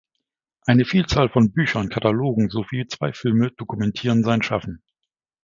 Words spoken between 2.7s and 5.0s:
zwei Filme dokumentieren sein Schaffen.